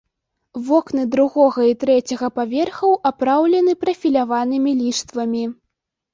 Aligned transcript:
Вокны 0.69 1.03
другога 1.15 1.61
і 1.71 1.75
трэцяга 1.83 2.27
паверхаў 2.39 2.91
апраўлены 3.11 3.77
прафіляванымі 3.85 4.71
ліштвамі. 4.81 5.45